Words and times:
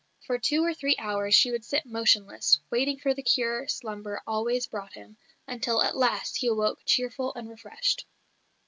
For 0.25 0.39
two 0.39 0.63
or 0.63 0.73
three 0.73 0.95
hours 0.97 1.35
she 1.35 1.51
would 1.51 1.63
sit 1.63 1.85
motionless, 1.85 2.59
waiting 2.71 2.97
for 2.97 3.13
the 3.13 3.21
cure 3.21 3.67
slumber 3.67 4.19
always 4.25 4.65
brought 4.65 4.93
him, 4.93 5.15
until 5.47 5.79
at 5.83 5.95
last 5.95 6.37
he 6.37 6.47
awoke 6.47 6.79
cheerful 6.85 7.31
and 7.35 7.47
refreshed." 7.47 8.07